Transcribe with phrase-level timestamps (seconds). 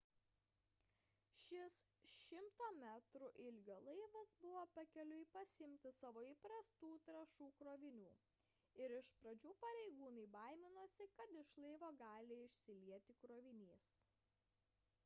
[1.41, 1.75] šis
[2.11, 8.15] 100 metrų ilgio laivas buvo pakeliui pasiimti savo įprastų trąšų krovinių
[8.85, 13.89] ir iš pradžių pareigūnai baiminosi kad iš laivo gali išsilieti krovinys